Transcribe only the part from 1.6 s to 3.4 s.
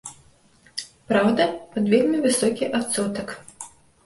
пад вельмі высокі адсотак.